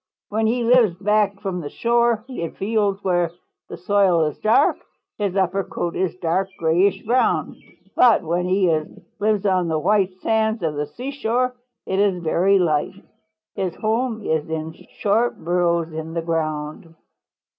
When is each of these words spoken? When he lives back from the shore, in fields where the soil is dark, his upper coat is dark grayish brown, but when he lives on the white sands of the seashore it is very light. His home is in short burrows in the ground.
When 0.29 0.47
he 0.47 0.63
lives 0.63 0.95
back 0.95 1.39
from 1.41 1.59
the 1.61 1.69
shore, 1.69 2.25
in 2.27 2.53
fields 2.53 3.03
where 3.03 3.29
the 3.69 3.77
soil 3.77 4.23
is 4.25 4.39
dark, 4.39 4.77
his 5.19 5.35
upper 5.35 5.63
coat 5.63 5.95
is 5.95 6.15
dark 6.17 6.49
grayish 6.57 7.03
brown, 7.03 7.55
but 7.95 8.23
when 8.23 8.45
he 8.47 8.71
lives 9.19 9.45
on 9.45 9.67
the 9.67 9.77
white 9.77 10.15
sands 10.23 10.63
of 10.63 10.73
the 10.73 10.87
seashore 10.87 11.53
it 11.85 11.99
is 11.99 12.17
very 12.23 12.57
light. 12.57 12.95
His 13.53 13.75
home 13.75 14.23
is 14.23 14.49
in 14.49 14.73
short 14.97 15.37
burrows 15.37 15.93
in 15.93 16.15
the 16.15 16.23
ground. 16.23 16.95